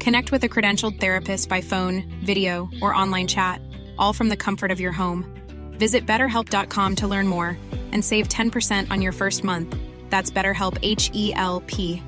Connect 0.00 0.32
with 0.32 0.44
a 0.44 0.48
credentialed 0.48 1.00
therapist 1.00 1.48
by 1.48 1.60
phone, 1.60 2.04
video, 2.24 2.68
or 2.80 2.94
online 2.94 3.26
chat, 3.26 3.60
all 3.98 4.12
from 4.12 4.28
the 4.28 4.36
comfort 4.36 4.70
of 4.70 4.80
your 4.80 4.92
home. 4.92 5.24
Visit 5.72 6.06
betterhelp.com 6.06 6.96
to 6.96 7.08
learn 7.08 7.26
more 7.26 7.58
and 7.92 8.04
save 8.04 8.28
10% 8.28 8.90
on 8.90 9.02
your 9.02 9.12
first 9.12 9.44
month. 9.44 9.76
That's 10.10 10.30
BetterHelp 10.30 10.78
H 10.82 11.10
E 11.14 11.32
L 11.34 11.62
P. 11.66 12.02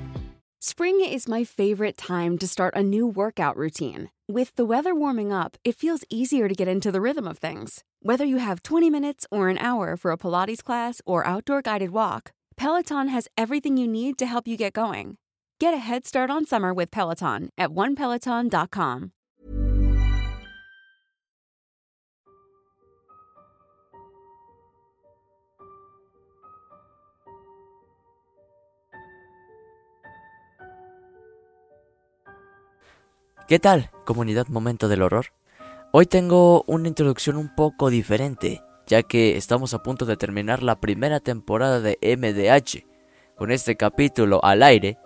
Spring 0.59 1.03
is 1.03 1.27
my 1.27 1.43
favorite 1.43 1.97
time 1.97 2.37
to 2.37 2.47
start 2.47 2.75
a 2.75 2.83
new 2.83 3.07
workout 3.07 3.57
routine. 3.57 4.11
With 4.27 4.55
the 4.55 4.65
weather 4.65 4.93
warming 4.93 5.33
up, 5.33 5.57
it 5.63 5.75
feels 5.75 6.03
easier 6.09 6.47
to 6.47 6.53
get 6.53 6.67
into 6.67 6.91
the 6.91 7.01
rhythm 7.01 7.27
of 7.27 7.39
things. 7.39 7.83
Whether 8.01 8.25
you 8.25 8.37
have 8.37 8.61
20 8.61 8.89
minutes 8.89 9.25
or 9.31 9.49
an 9.49 9.57
hour 9.57 9.97
for 9.97 10.11
a 10.11 10.17
Pilates 10.17 10.63
class 10.63 11.01
or 11.05 11.25
outdoor 11.25 11.63
guided 11.63 11.89
walk, 11.89 12.31
Peloton 12.57 13.07
has 13.07 13.27
everything 13.37 13.75
you 13.75 13.87
need 13.87 14.19
to 14.19 14.27
help 14.27 14.47
you 14.47 14.55
get 14.55 14.73
going. 14.73 15.17
Get 15.61 15.75
a 15.75 15.77
head 15.77 16.07
start 16.07 16.31
on 16.31 16.43
summer 16.43 16.73
with 16.73 16.89
Peloton 16.89 17.49
at 17.55 17.69
onepeloton.com. 17.69 19.11
¿Qué 33.47 33.59
tal, 33.59 33.91
comunidad 34.03 34.47
Momento 34.47 34.87
del 34.87 35.03
Horror? 35.03 35.27
Hoy 35.91 36.07
tengo 36.07 36.63
una 36.65 36.87
introducción 36.87 37.37
un 37.37 37.53
poco 37.53 37.91
diferente, 37.91 38.63
ya 38.87 39.03
que 39.03 39.37
estamos 39.37 39.75
a 39.75 39.83
punto 39.83 40.07
de 40.07 40.17
terminar 40.17 40.63
la 40.63 40.79
primera 40.79 41.19
temporada 41.19 41.81
de 41.81 41.99
MDH. 42.01 42.83
Con 43.37 43.51
este 43.51 43.77
capítulo 43.77 44.43
al 44.43 44.63
aire, 44.63 44.97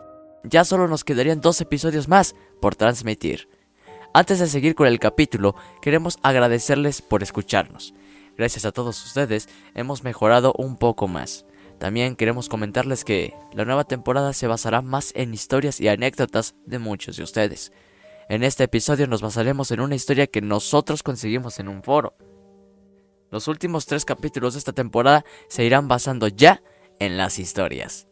ya 0.50 0.64
solo 0.64 0.88
nos 0.88 1.04
quedarían 1.04 1.42
dos 1.42 1.62
episodios 1.62 2.08
más 2.08 2.36
por 2.62 2.76
transmitir. 2.76 3.48
Antes 4.14 4.40
de 4.40 4.48
seguir 4.48 4.76
con 4.76 4.88
el 4.88 5.00
capítulo, 5.00 5.56
queremos 5.82 6.18
agradecerles 6.24 7.02
por 7.02 7.22
escucharnos. 7.22 7.94
Gracias 8.38 8.66
a 8.66 8.72
todos 8.72 9.04
ustedes 9.06 9.50
hemos 9.74 10.04
mejorado 10.04 10.54
un 10.58 10.78
poco 10.78 11.08
más. 11.08 11.46
También 11.80 12.16
queremos 12.16 12.48
comentarles 12.48 13.04
que 13.04 13.34
la 13.54 13.66
nueva 13.66 13.84
temporada 13.84 14.34
se 14.34 14.48
basará 14.48 14.82
más 14.82 15.12
en 15.16 15.34
historias 15.34 15.82
y 15.82 15.90
anécdotas 15.90 16.56
de 16.66 16.80
muchos 16.80 17.18
de 17.18 17.24
ustedes. 17.24 17.72
En 18.30 18.44
este 18.44 18.64
episodio 18.64 19.08
nos 19.08 19.22
basaremos 19.22 19.72
en 19.72 19.82
una 19.82 19.96
historia 19.96 20.28
que 20.28 20.42
nosotros 20.42 21.04
conseguimos 21.04 21.60
en 21.60 21.68
un 21.68 21.84
foro. 21.84 22.16
Los 23.32 23.48
últimos 23.48 23.86
tres 23.86 24.06
capítulos 24.06 24.54
de 24.54 24.60
esta 24.60 24.74
temporada 24.74 25.26
se 25.50 25.66
irán 25.66 25.88
basando 25.88 26.28
ya 26.28 26.64
en 27.00 27.18
las 27.18 27.38
historias. 27.40 28.08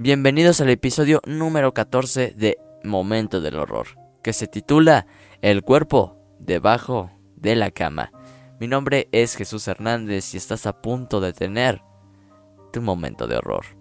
Bienvenidos 0.00 0.60
al 0.60 0.70
episodio 0.70 1.20
número 1.26 1.74
14 1.74 2.32
de 2.36 2.56
Momento 2.84 3.40
del 3.40 3.58
Horror, 3.58 3.88
que 4.22 4.32
se 4.32 4.46
titula 4.46 5.08
El 5.42 5.62
cuerpo 5.62 6.16
debajo 6.38 7.10
de 7.34 7.56
la 7.56 7.72
cama. 7.72 8.12
Mi 8.60 8.68
nombre 8.68 9.08
es 9.10 9.34
Jesús 9.34 9.66
Hernández 9.66 10.34
y 10.34 10.36
estás 10.36 10.66
a 10.66 10.80
punto 10.80 11.20
de 11.20 11.32
tener 11.32 11.82
tu 12.72 12.80
momento 12.80 13.26
de 13.26 13.38
horror. 13.38 13.77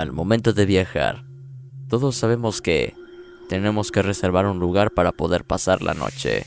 Al 0.00 0.12
momento 0.12 0.54
de 0.54 0.64
viajar, 0.64 1.26
todos 1.86 2.16
sabemos 2.16 2.62
que 2.62 2.94
tenemos 3.50 3.92
que 3.92 4.00
reservar 4.00 4.46
un 4.46 4.58
lugar 4.58 4.92
para 4.92 5.12
poder 5.12 5.44
pasar 5.44 5.82
la 5.82 5.92
noche. 5.92 6.46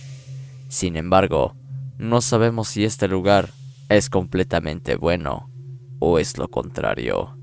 Sin 0.69 0.95
embargo, 0.95 1.55
no 1.99 2.21
sabemos 2.21 2.69
si 2.69 2.83
este 2.83 3.07
lugar 3.07 3.51
es 3.89 4.09
completamente 4.09 4.95
bueno 4.95 5.51
o 5.99 6.17
es 6.17 6.39
lo 6.39 6.47
contrario. 6.47 7.37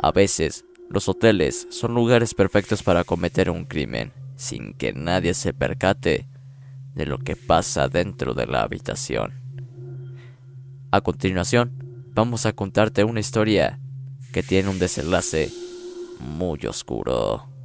A 0.00 0.10
veces, 0.10 0.64
los 0.90 1.08
hoteles 1.08 1.68
son 1.70 1.94
lugares 1.94 2.34
perfectos 2.34 2.82
para 2.82 3.04
cometer 3.04 3.50
un 3.50 3.64
crimen 3.64 4.12
sin 4.34 4.74
que 4.74 4.92
nadie 4.92 5.34
se 5.34 5.54
percate 5.54 6.28
de 6.96 7.06
lo 7.06 7.18
que 7.18 7.36
pasa 7.36 7.88
dentro 7.88 8.34
de 8.34 8.48
la 8.48 8.62
habitación. 8.62 9.34
A 10.90 11.00
continuación, 11.00 12.10
vamos 12.12 12.44
a 12.44 12.52
contarte 12.52 13.04
una 13.04 13.20
historia 13.20 13.78
que 14.38 14.44
tiene 14.44 14.68
un 14.68 14.78
desenlace 14.78 15.50
muy 16.20 16.64
oscuro. 16.66 17.57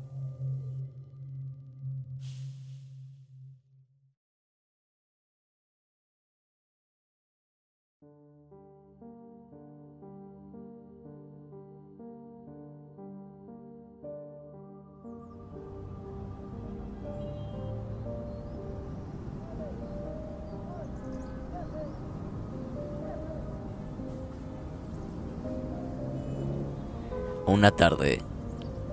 Una 27.45 27.71
tarde, 27.71 28.21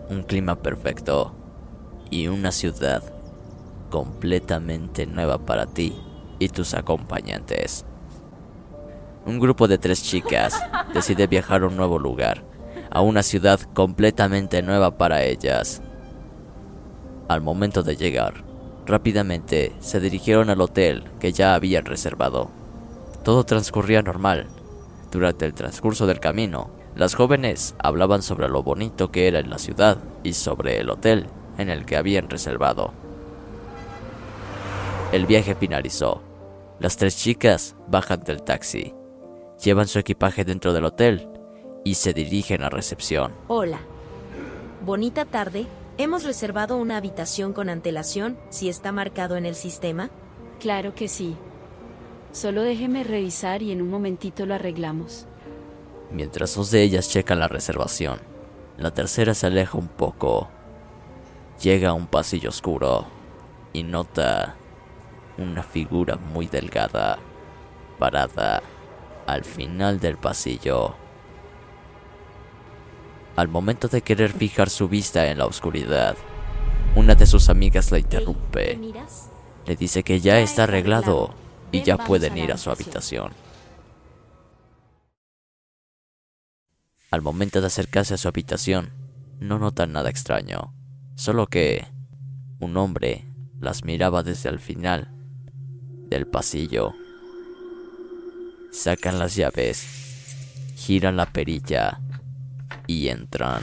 un 0.09 0.25
clima 0.25 0.57
perfecto 0.57 1.33
y 2.11 2.27
una 2.27 2.51
ciudad 2.51 3.01
completamente 3.91 5.07
nueva 5.07 5.39
para 5.39 5.67
ti 5.67 5.97
y 6.41 6.49
tus 6.49 6.75
acompañantes. 6.75 7.85
Un 9.25 9.39
grupo 9.39 9.69
de 9.69 9.79
tres 9.79 10.03
chicas 10.03 10.61
decide 10.95 11.29
viajar 11.29 11.63
a 11.63 11.69
un 11.69 11.77
nuevo 11.77 12.01
lugar, 12.01 12.43
a 12.91 13.03
una 13.03 13.23
ciudad 13.23 13.61
completamente 13.73 14.63
nueva 14.63 14.99
para 14.99 15.23
ellas. 15.23 15.81
Al 17.29 17.43
momento 17.43 17.85
de 17.85 17.95
llegar, 17.95 18.43
rápidamente 18.85 19.77
se 19.79 20.01
dirigieron 20.01 20.51
al 20.51 20.61
hotel 20.61 21.05
que 21.21 21.33
ya 21.33 21.55
habían 21.55 21.85
reservado. 21.85 22.51
Todo 23.23 23.45
transcurría 23.45 24.03
normal. 24.03 24.49
Durante 25.13 25.47
el 25.47 25.55
transcurso 25.55 26.09
del 26.09 26.19
camino, 26.19 26.80
las 27.01 27.15
jóvenes 27.15 27.75
hablaban 27.79 28.21
sobre 28.21 28.51
lo 28.51 28.63
bonito 28.63 29.11
que 29.11 29.27
era 29.27 29.39
en 29.39 29.49
la 29.49 29.57
ciudad 29.57 29.97
y 30.23 30.35
sobre 30.35 30.77
el 30.81 30.91
hotel 30.91 31.29
en 31.57 31.71
el 31.71 31.87
que 31.87 31.97
habían 31.97 32.29
reservado. 32.29 32.93
El 35.11 35.25
viaje 35.25 35.55
finalizó 35.55 36.21
Las 36.79 36.99
tres 36.99 37.17
chicas 37.17 37.75
bajan 37.89 38.21
del 38.21 38.43
taxi, 38.43 38.93
llevan 39.65 39.89
su 39.89 39.99
equipaje 39.99 40.45
dentro 40.45 40.75
del 40.75 40.85
hotel 40.85 41.27
y 41.87 41.95
se 41.95 42.13
dirigen 42.13 42.63
a 42.63 42.69
recepción. 42.69 43.33
Hola. 43.49 43.81
Bonita 44.85 45.25
tarde. 45.25 45.65
Hemos 45.97 46.25
reservado 46.25 46.77
una 46.77 46.99
habitación 46.99 47.55
con 47.55 47.71
antelación, 47.71 48.37
si 48.51 48.69
está 48.69 48.93
marcado 48.93 49.39
en 49.39 49.47
el 49.47 49.55
sistema. 49.55 50.11
Claro 50.59 50.95
que 50.95 51.09
sí. 51.09 51.35
Solo 52.33 52.61
déjeme 52.61 53.05
revisar 53.05 53.63
y 53.63 53.73
en 53.73 53.81
un 53.81 53.89
momentito 53.89 54.45
lo 54.45 54.55
arreglamos. 54.55 55.27
Mientras 56.11 56.55
dos 56.57 56.71
de 56.71 56.83
ellas 56.83 57.09
checan 57.09 57.39
la 57.39 57.49
reservación, 57.49 58.21
la 58.77 58.91
tercera 58.91 59.35
se 59.35 59.47
aleja 59.47 59.79
un 59.79 59.89
poco. 59.89 60.49
Llega 61.63 61.91
a 61.91 61.93
un 61.93 62.07
pasillo 62.07 62.49
oscuro 62.49 63.07
y 63.73 63.83
nota 63.83 64.57
una 65.39 65.63
figura 65.63 66.17
muy 66.17 66.47
delgada 66.47 67.19
parada 67.99 68.63
al 69.27 69.45
final 69.45 70.01
del 70.01 70.17
pasillo. 70.17 70.95
Al 73.37 73.49
momento 73.49 73.87
de 73.87 74.03
querer 74.03 74.33
fijar 74.33 74.69
su 74.69 74.89
vista 74.89 75.27
en 75.29 75.39
la 75.39 75.47
oscuridad, 75.47 76.17
una 76.97 77.15
de 77.15 77.27
sus 77.27 77.49
amigas 77.49 77.93
la 77.93 77.99
interrumpe. 77.99 78.79
Le 79.67 79.77
dice 79.77 80.03
que 80.03 80.21
ya 80.21 80.41
está 80.41 80.65
arreglado 80.65 81.31
y 81.71 81.83
ya 81.83 81.97
pueden 81.97 82.37
ir 82.37 82.53
a 82.53 82.57
su 82.57 82.71
habitación. 82.71 83.33
Al 87.11 87.23
momento 87.23 87.61
de 87.61 87.67
acercarse 87.67 88.15
a 88.15 88.17
su 88.17 88.29
habitación, 88.29 88.93
no 89.41 89.59
notan 89.59 89.93
nada 89.93 90.11
extraño, 90.11 90.75
solo 91.17 91.49
que 91.49 91.85
un 92.61 92.77
hombre 92.77 93.27
las 93.59 93.85
miraba 93.85 94.23
desde 94.23 94.49
el 94.49 94.61
final 94.61 95.09
del 96.09 96.29
pasillo. 96.29 96.95
Sacan 98.71 99.19
las 99.19 99.35
llaves, 99.35 99.85
giran 100.77 101.17
la 101.17 101.27
perilla 101.27 102.01
y 102.87 103.09
entran. 103.09 103.63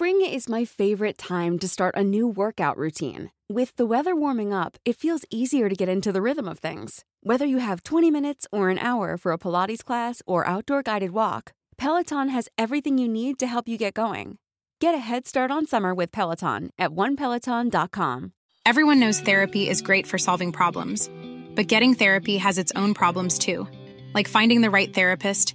Spring 0.00 0.22
is 0.22 0.48
my 0.48 0.64
favorite 0.64 1.18
time 1.18 1.58
to 1.58 1.68
start 1.68 1.94
a 1.94 2.02
new 2.02 2.26
workout 2.26 2.78
routine. 2.78 3.30
With 3.50 3.76
the 3.76 3.84
weather 3.84 4.16
warming 4.16 4.50
up, 4.50 4.78
it 4.86 4.96
feels 4.96 5.26
easier 5.28 5.68
to 5.68 5.74
get 5.74 5.90
into 5.90 6.10
the 6.10 6.22
rhythm 6.22 6.48
of 6.48 6.58
things. 6.58 7.04
Whether 7.22 7.44
you 7.44 7.58
have 7.58 7.82
20 7.82 8.10
minutes 8.10 8.46
or 8.50 8.70
an 8.70 8.78
hour 8.78 9.18
for 9.18 9.30
a 9.30 9.36
Pilates 9.36 9.84
class 9.84 10.22
or 10.26 10.46
outdoor 10.46 10.82
guided 10.82 11.10
walk, 11.10 11.52
Peloton 11.76 12.30
has 12.30 12.48
everything 12.56 12.96
you 12.96 13.08
need 13.08 13.38
to 13.40 13.46
help 13.46 13.68
you 13.68 13.76
get 13.76 13.92
going. 13.92 14.38
Get 14.80 14.94
a 14.94 15.04
head 15.10 15.26
start 15.26 15.50
on 15.50 15.66
summer 15.66 15.94
with 15.94 16.12
Peloton 16.12 16.70
at 16.78 16.92
onepeloton.com. 16.92 18.32
Everyone 18.64 19.00
knows 19.00 19.20
therapy 19.20 19.68
is 19.68 19.82
great 19.82 20.06
for 20.06 20.16
solving 20.16 20.50
problems, 20.50 21.10
but 21.54 21.68
getting 21.68 21.94
therapy 21.94 22.38
has 22.38 22.56
its 22.56 22.72
own 22.74 22.94
problems 22.94 23.38
too, 23.38 23.68
like 24.14 24.28
finding 24.28 24.62
the 24.62 24.70
right 24.70 24.94
therapist, 24.94 25.54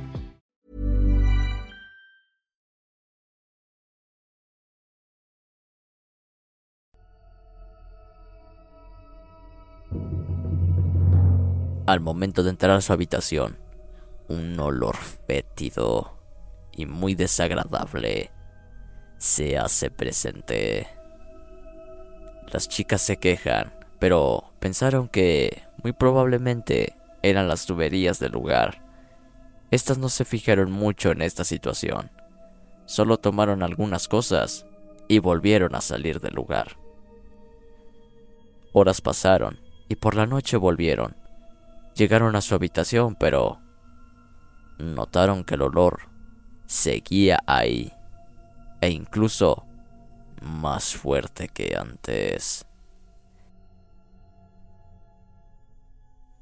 Al 11.91 11.99
momento 11.99 12.41
de 12.41 12.51
entrar 12.51 12.71
a 12.71 12.79
su 12.79 12.93
habitación, 12.93 13.57
un 14.29 14.57
olor 14.61 14.95
fétido 14.95 16.17
y 16.71 16.85
muy 16.85 17.15
desagradable 17.15 18.31
se 19.17 19.57
hace 19.57 19.91
presente. 19.91 20.87
Las 22.49 22.69
chicas 22.69 23.01
se 23.01 23.17
quejan, 23.17 23.73
pero 23.99 24.53
pensaron 24.61 25.09
que 25.09 25.63
muy 25.83 25.91
probablemente 25.91 26.95
eran 27.23 27.49
las 27.49 27.65
tuberías 27.65 28.19
del 28.19 28.31
lugar. 28.31 28.81
Estas 29.69 29.97
no 29.97 30.07
se 30.07 30.23
fijaron 30.23 30.71
mucho 30.71 31.11
en 31.11 31.21
esta 31.21 31.43
situación, 31.43 32.09
solo 32.85 33.17
tomaron 33.17 33.63
algunas 33.63 34.07
cosas 34.07 34.65
y 35.09 35.19
volvieron 35.19 35.75
a 35.75 35.81
salir 35.81 36.21
del 36.21 36.35
lugar. 36.35 36.77
Horas 38.71 39.01
pasaron 39.01 39.59
y 39.89 39.97
por 39.97 40.15
la 40.15 40.25
noche 40.25 40.55
volvieron. 40.55 41.19
Llegaron 41.95 42.35
a 42.35 42.41
su 42.41 42.55
habitación, 42.55 43.15
pero 43.15 43.59
notaron 44.77 45.43
que 45.43 45.55
el 45.55 45.61
olor 45.61 46.09
seguía 46.65 47.39
ahí 47.47 47.93
e 48.81 48.89
incluso 48.89 49.65
más 50.41 50.95
fuerte 50.95 51.49
que 51.49 51.75
antes. 51.77 52.65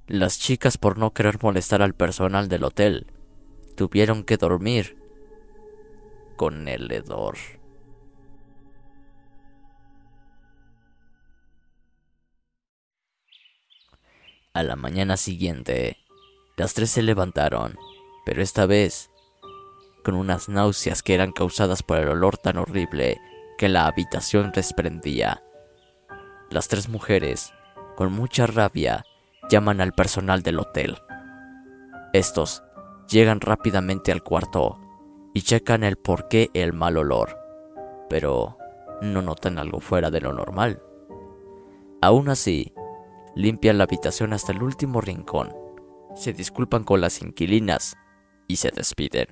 Las 0.08 0.40
chicas 0.40 0.78
por 0.78 0.98
no 0.98 1.14
querer 1.14 1.38
molestar 1.42 1.82
al 1.82 1.94
personal 1.94 2.48
del 2.48 2.64
hotel 2.64 3.12
tuvieron 3.76 4.24
que 4.24 4.38
dormir 4.38 4.98
con 6.36 6.68
el 6.68 6.92
hedor. 6.92 7.38
A 14.60 14.64
la 14.64 14.76
mañana 14.76 15.16
siguiente, 15.16 15.96
las 16.58 16.74
tres 16.74 16.90
se 16.90 17.02
levantaron, 17.02 17.78
pero 18.26 18.42
esta 18.42 18.66
vez 18.66 19.10
con 20.04 20.16
unas 20.16 20.50
náuseas 20.50 21.02
que 21.02 21.14
eran 21.14 21.32
causadas 21.32 21.82
por 21.82 21.98
el 21.98 22.10
olor 22.10 22.38
tan 22.38 22.58
horrible 22.58 23.22
que 23.58 23.70
la 23.70 23.88
habitación 23.88 24.52
desprendía. 24.54 25.42
Las 26.50 26.68
tres 26.68 26.90
mujeres, 26.90 27.54
con 27.96 28.12
mucha 28.12 28.48
rabia, 28.48 29.06
llaman 29.50 29.80
al 29.80 29.94
personal 29.94 30.44
del 30.44 30.60
hotel. 30.60 30.98
Estos 32.12 32.62
llegan 33.08 33.40
rápidamente 33.40 34.12
al 34.12 34.24
cuarto 34.24 34.78
y 35.34 35.44
checan 35.44 35.86
el 35.86 35.96
por 35.96 36.28
qué 36.28 36.50
el 36.54 36.74
mal 36.74 36.98
olor, 36.98 37.40
pero 38.10 38.58
no 39.02 39.22
notan 39.22 39.58
algo 39.58 39.80
fuera 39.80 40.12
de 40.12 40.20
lo 40.20 40.34
normal. 40.34 40.84
Aún 42.02 42.28
así, 42.28 42.74
limpian 43.40 43.78
la 43.78 43.86
habitación 43.86 44.34
hasta 44.34 44.52
el 44.52 44.62
último 44.62 45.00
rincón, 45.00 45.56
se 46.14 46.34
disculpan 46.34 46.84
con 46.84 47.00
las 47.00 47.22
inquilinas 47.22 47.96
y 48.50 48.58
se 48.58 48.70
despiden. 48.70 49.28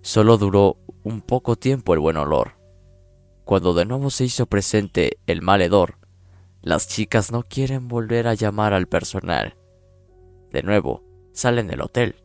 Solo 0.00 0.38
duró 0.38 0.78
un 1.04 1.20
poco 1.20 1.54
tiempo 1.54 1.94
el 1.94 2.00
buen 2.00 2.16
olor. 2.16 2.58
Cuando 3.44 3.74
de 3.74 3.84
nuevo 3.84 4.10
se 4.10 4.24
hizo 4.24 4.46
presente 4.46 5.18
el 5.26 5.40
mal 5.40 5.62
hedor, 5.62 5.98
las 6.62 6.88
chicas 6.88 7.30
no 7.30 7.44
quieren 7.44 7.86
volver 7.86 8.26
a 8.26 8.34
llamar 8.34 8.72
al 8.72 8.88
personal. 8.88 9.56
De 10.50 10.64
nuevo, 10.64 11.04
salen 11.32 11.68
del 11.68 11.82
hotel 11.82 12.16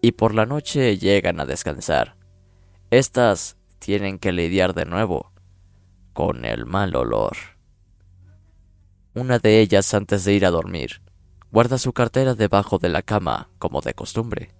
y 0.00 0.12
por 0.12 0.34
la 0.34 0.46
noche 0.46 0.98
llegan 0.98 1.40
a 1.40 1.46
descansar. 1.46 2.16
Estas 2.90 3.56
tienen 3.78 4.18
que 4.18 4.32
lidiar 4.32 4.74
de 4.74 4.84
nuevo 4.84 5.32
con 6.12 6.44
el 6.44 6.66
mal 6.66 6.96
olor. 6.96 7.36
Una 9.14 9.38
de 9.38 9.60
ellas, 9.60 9.92
antes 9.94 10.24
de 10.24 10.32
ir 10.34 10.46
a 10.46 10.50
dormir, 10.50 11.02
guarda 11.50 11.78
su 11.78 11.92
cartera 11.92 12.34
debajo 12.34 12.78
de 12.78 12.88
la 12.88 13.02
cama, 13.02 13.50
como 13.58 13.80
de 13.80 13.94
costumbre. 13.94 14.54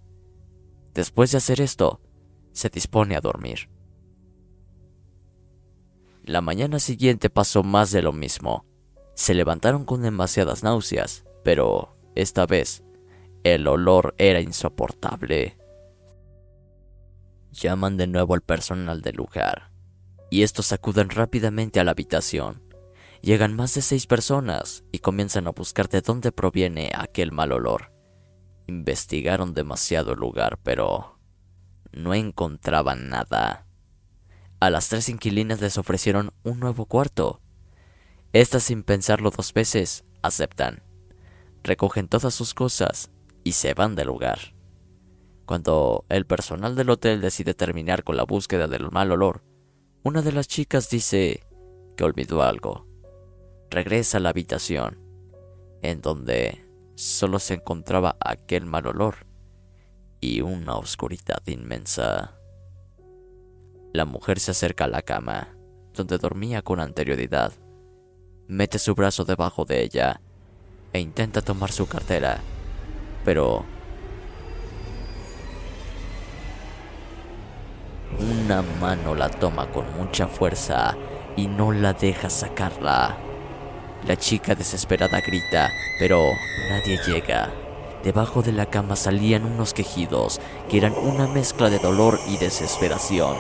Después 0.95 1.33
de 1.33 1.39
hacer 1.39 1.61
esto, 1.61 2.01
se 2.53 2.69
dispone 2.69 3.17
a 3.17 3.21
dormir. 3.21 3.69
La 6.25 6.41
mañana 6.41 6.79
siguiente 6.79 7.31
pasó 7.31 7.63
más 7.63 7.91
de 7.93 8.03
lo 8.03 8.13
mismo. 8.13 8.65
Se 9.15 9.35
levantaron 9.35 9.85
con 9.85 10.03
demasiadas 10.03 10.63
náuseas, 10.63 11.25
pero 11.45 11.97
esta 12.15 12.47
vez 12.47 12.83
el 13.55 13.69
olor 13.69 14.17
era 14.19 14.41
insoportable. 14.41 15.57
Llaman 17.53 17.97
de 17.97 18.09
nuevo 18.09 18.35
al 18.35 18.41
personal 18.41 19.03
del 19.03 19.15
lugar, 19.15 19.71
y 20.31 20.43
estos 20.43 20.73
acuden 20.73 21.11
rápidamente 21.11 21.79
a 21.79 21.85
la 21.85 21.93
habitación. 21.93 22.65
Llegan 23.23 23.55
más 23.55 23.73
de 23.75 23.83
seis 23.83 24.09
personas 24.09 24.83
y 24.91 24.99
comienzan 24.99 25.47
a 25.47 25.51
buscar 25.51 25.89
de 25.89 26.01
dónde 26.01 26.33
proviene 26.33 26.91
aquel 26.93 27.31
mal 27.31 27.53
olor. 27.53 27.93
Investigaron 28.67 29.55
demasiado 29.55 30.15
el 30.15 30.19
lugar, 30.19 30.59
pero 30.65 31.21
no 31.93 32.15
encontraban 32.15 33.09
nada. 33.09 33.69
A 34.59 34.71
las 34.71 34.89
tres 34.89 35.09
inquilinas 35.09 35.61
les 35.61 35.79
ofrecieron 35.79 36.33
un 36.43 36.59
nuevo 36.59 36.87
cuarto. 36.87 37.41
Estas 38.33 38.65
sin 38.65 38.83
pensarlo 38.83 39.31
dos 39.31 39.53
veces 39.53 40.05
aceptan. 40.21 40.83
Recogen 41.63 42.09
todas 42.09 42.35
sus 42.35 42.53
cosas 42.53 43.11
y 43.47 43.53
se 43.53 43.75
van 43.75 43.95
del 43.95 44.09
lugar. 44.09 44.41
Cuando 45.45 46.05
el 46.09 46.27
personal 46.27 46.75
del 46.75 46.91
hotel 46.91 47.21
decide 47.21 47.55
terminar 47.55 48.03
con 48.03 48.17
la 48.17 48.25
búsqueda 48.25 48.67
del 48.67 48.91
mal 48.91 49.13
olor, 49.13 49.45
una 50.03 50.21
de 50.21 50.33
las 50.33 50.49
chicas 50.49 50.91
dice 50.91 51.45
que 51.97 52.03
olvidó 52.03 52.43
algo. 52.43 52.89
Regresa 53.71 54.19
a 54.19 54.21
la 54.21 54.31
habitación, 54.31 54.99
en 55.81 56.01
donde 56.01 56.67
solo 56.97 57.39
se 57.39 57.55
encontraba 57.55 58.17
aquel 58.19 58.67
mal 58.67 58.89
olor 58.89 59.29
y 60.21 60.41
una 60.41 60.75
oscuridad 60.75 61.41
inmensa. 61.47 62.41
La 63.93 64.07
mujer 64.07 64.41
se 64.41 64.51
acerca 64.51 64.87
a 64.87 64.89
la 64.89 65.03
cama, 65.03 65.57
donde 65.95 66.19
dormía 66.19 66.63
con 66.63 66.81
anterioridad. 66.81 67.53
Mete 68.49 68.81
su 68.81 68.97
brazo 68.97 69.25
debajo 69.25 69.65
de 69.65 69.85
ella 69.85 70.21
e 70.93 70.99
intenta 70.99 71.43
tomar 71.43 71.71
su 71.71 71.87
cartera, 71.87 72.41
pero 73.27 73.65
una 78.21 78.63
mano 78.81 79.17
la 79.17 79.29
toma 79.29 79.67
con 79.73 79.85
mucha 79.97 80.29
fuerza 80.29 80.97
y 81.35 81.49
no 81.49 81.73
la 81.73 81.93
deja 81.93 82.31
sacarla. 82.31 83.17
La 84.07 84.17
chica 84.17 84.55
desesperada 84.55 85.21
grita, 85.21 85.69
pero 85.99 86.23
nadie 86.71 87.01
llega. 87.05 87.51
Debajo 88.05 88.43
de 88.43 88.53
la 88.53 88.67
cama 88.67 88.95
salían 88.95 89.45
unos 89.45 89.75
quejidos 89.75 90.41
que 90.69 90.79
eran 90.79 90.93
una 90.93 91.27
mezcla 91.27 91.69
de 91.69 91.81
dolor 91.81 92.21
y 92.29 92.37
desesperación. 92.37 93.37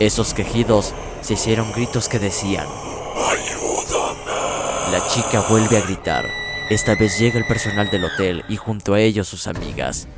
Esos 0.00 0.34
quejidos 0.34 0.94
se 1.20 1.34
hicieron 1.34 1.70
gritos 1.70 2.08
que 2.08 2.18
decían, 2.18 2.66
¡Ayúdame! 3.14 4.90
La 4.90 5.06
chica 5.06 5.44
vuelve 5.48 5.76
a 5.76 5.82
gritar. 5.82 6.45
Esta 6.68 6.96
vez 6.96 7.16
llega 7.20 7.38
el 7.38 7.46
personal 7.46 7.90
del 7.90 8.04
hotel 8.04 8.44
y 8.48 8.56
junto 8.56 8.94
a 8.94 9.00
ellos 9.00 9.28
sus 9.28 9.46
amigas. 9.46 10.08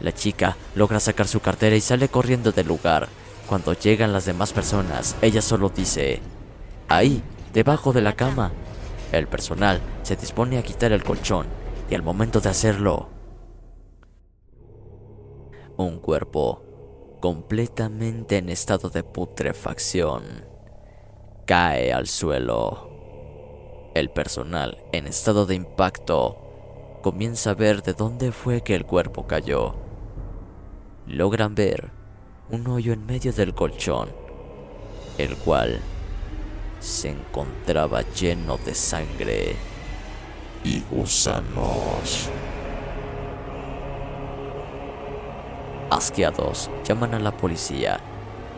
La 0.00 0.12
chica 0.12 0.56
logra 0.74 1.00
sacar 1.00 1.28
su 1.28 1.40
cartera 1.40 1.76
y 1.76 1.82
sale 1.82 2.08
corriendo 2.08 2.50
del 2.50 2.66
lugar. 2.66 3.08
Cuando 3.46 3.74
llegan 3.74 4.14
las 4.14 4.24
demás 4.24 4.54
personas, 4.54 5.16
ella 5.20 5.42
solo 5.42 5.68
dice, 5.68 6.22
ahí, 6.88 7.22
debajo 7.52 7.92
de 7.92 8.00
la 8.00 8.14
cama. 8.14 8.52
El 9.12 9.26
personal 9.26 9.82
se 10.02 10.16
dispone 10.16 10.56
a 10.56 10.62
quitar 10.62 10.92
el 10.92 11.04
colchón 11.04 11.46
y 11.90 11.94
al 11.94 12.02
momento 12.02 12.40
de 12.40 12.48
hacerlo, 12.48 13.10
un 15.76 15.98
cuerpo 15.98 16.64
completamente 17.20 18.38
en 18.38 18.48
estado 18.48 18.88
de 18.88 19.02
putrefacción 19.02 20.22
cae 21.44 21.92
al 21.92 22.06
suelo. 22.06 22.89
El 23.92 24.08
personal, 24.08 24.78
en 24.92 25.08
estado 25.08 25.46
de 25.46 25.56
impacto, 25.56 26.38
comienza 27.02 27.50
a 27.50 27.54
ver 27.54 27.82
de 27.82 27.92
dónde 27.92 28.30
fue 28.30 28.62
que 28.62 28.76
el 28.76 28.86
cuerpo 28.86 29.26
cayó. 29.26 29.74
Logran 31.08 31.56
ver 31.56 31.90
un 32.50 32.68
hoyo 32.68 32.92
en 32.92 33.04
medio 33.04 33.32
del 33.32 33.52
colchón, 33.52 34.10
el 35.18 35.36
cual 35.36 35.80
se 36.78 37.10
encontraba 37.10 38.02
lleno 38.02 38.58
de 38.58 38.76
sangre 38.76 39.56
y 40.62 40.82
gusanos. 40.88 42.30
Asqueados, 45.90 46.70
llaman 46.84 47.14
a 47.14 47.18
la 47.18 47.36
policía. 47.36 47.98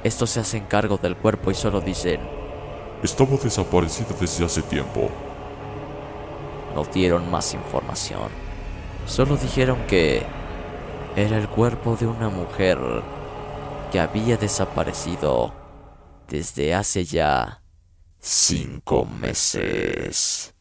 Estos 0.05 0.29
se 0.29 0.41
hacen 0.41 0.67
cargo 0.67 0.99
del 0.99 1.17
cuerpo 1.17 1.51
y 1.51 1.55
solo 1.55 1.81
dicen, 1.81 2.42
Estaba 3.03 3.37
desaparecida 3.37 4.15
desde 4.21 4.45
hace 4.45 4.63
tiempo. 4.63 5.11
No 6.75 6.85
dieron 6.85 7.29
más 7.31 7.53
información. 7.53 8.31
Solo 9.07 9.37
dijeron 9.37 9.79
que 9.89 10.23
era 11.17 11.37
el 11.37 11.49
cuerpo 11.49 11.97
de 11.97 12.07
una 12.07 12.29
mujer 12.29 12.79
que 13.91 13.99
había 13.99 14.37
desaparecido 14.37 15.53
desde 16.29 16.75
hace 16.75 17.05
ya 17.05 17.63
cinco 18.21 19.05
meses. 19.05 20.52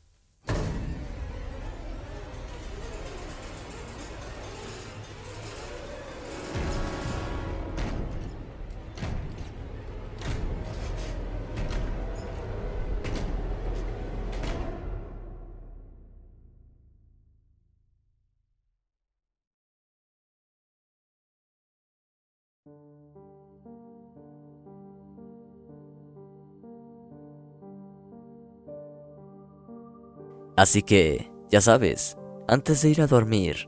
Así 30.61 30.83
que, 30.83 31.31
ya 31.49 31.59
sabes, 31.59 32.19
antes 32.47 32.83
de 32.83 32.89
ir 32.91 33.01
a 33.01 33.07
dormir, 33.07 33.67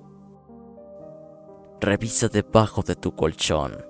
revisa 1.82 2.28
debajo 2.28 2.84
de 2.84 2.96
tu 2.96 3.16
colchón. 3.16 3.84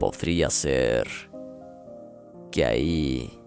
Podría 0.00 0.50
ser 0.50 1.06
que 2.50 2.64
ahí 2.64 3.40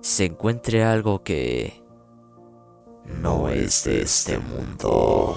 se 0.00 0.26
encuentre 0.26 0.84
algo 0.84 1.24
que 1.24 1.82
no 3.20 3.48
es 3.48 3.82
de 3.82 4.02
este 4.02 4.38
mundo. 4.38 5.36